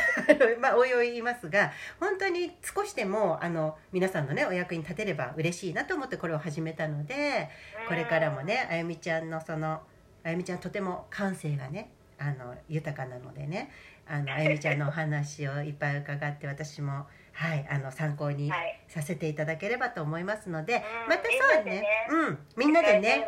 [0.60, 7.48] まあおいおい言いますが本当に少しでもあの皆さんのねお役に立てれば嬉しいなと思ってこれを始めたので
[7.88, 9.82] これからもねあゆみちゃんのその
[10.22, 13.70] あゆみちゃんとても感性がねあの豊かなのでね
[14.06, 18.80] あのあゆみちゃんのお話をいっぱい伺って私もはいあの参考にはい。
[18.88, 23.26] させていただければと思いますので、うんまたそうねうんみんなでね。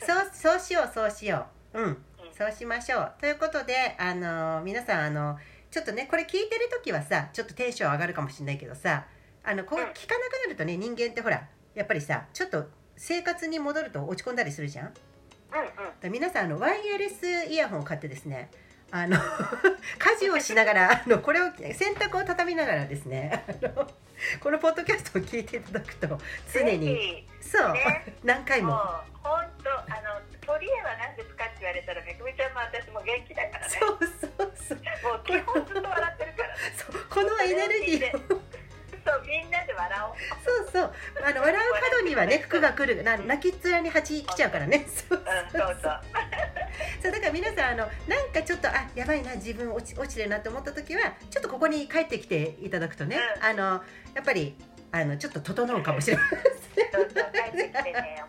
[0.00, 1.80] そうそうしようそうしよう。
[1.80, 2.04] うん。
[2.36, 3.12] そうしましょう。
[3.20, 5.38] ということであの皆さんあの
[5.70, 9.04] ちょっとねこれ聞いてる時はさちょっとテンション上がるかもしれないけどさ
[9.44, 9.86] あのこううん。
[9.88, 12.64] 聞かなくなるとね人間ってほらやっぱりさちょっと
[12.96, 14.86] 生活に戻ると落ち込んだりするじゃん？
[14.86, 14.94] うんうん。
[16.00, 18.50] ら皆さんあのワイヤレスイヤホンを買ってですね
[18.94, 19.18] あの
[19.98, 23.90] 家事をしながらあのこれを洗濯を畳みながらですねあの
[24.38, 26.06] このポッドキャストを聞いていただくと
[26.52, 28.14] 常にぜそう、ね。
[28.22, 28.78] 何回ひも
[29.20, 33.76] 本当あの鳥絵は何ですかって言われたらめぐみちゃんも私も元気だからね。
[33.80, 34.78] そうそうそう。
[35.02, 36.48] もう基本ずっと笑ってるから。
[36.48, 38.40] ねそうこのエネルギーを。
[39.06, 40.14] そうみんなで笑おう。
[40.44, 40.92] そうそう。
[41.24, 43.02] あの笑う角にはね服が来る。
[43.02, 44.86] な泣きっ面に蜂来ちゃうからね。
[44.86, 45.18] そう。
[45.18, 46.00] うんそうそう
[47.02, 53.44] そうだから皆さんあのなんかちょっとあやばいな自分落ち落ちてるなと思った時はちょっとここに帰ってきていただくとね、うん。
[53.44, 53.82] あの
[54.14, 54.56] やっぱり
[54.92, 56.30] あのちょっと整うかもしれない
[56.92, 58.22] そうそう帰ってきてね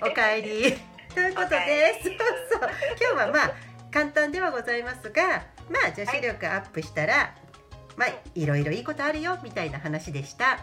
[0.00, 0.76] おかえり。
[1.14, 2.14] ということでそう
[2.60, 2.70] そう。
[3.00, 3.52] 今日はまあ
[3.92, 7.34] 簡単ではございますがまあ女子力アップしたら、
[7.96, 10.58] まあいろいろいいことあるよみたいな話でした。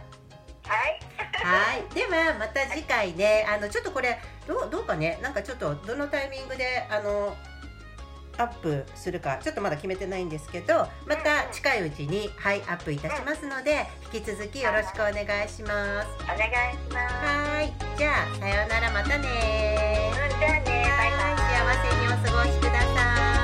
[0.64, 7.36] はい、ではまた次回ね、あのちょっとこれどうどうかね、なんかちょっとどのタイミングであの
[8.38, 15.14] アップするかちょっとまだ決めてないんですけど、また近いうちにはいアップいたしますので、引き続きよろしくお願
[15.46, 16.08] いします。
[16.24, 17.16] お願いします。
[17.26, 20.12] はい、じゃあさようならまたね。
[20.12, 21.42] また、ね、バイバイ。
[21.52, 23.41] 幸せにお過ごしください。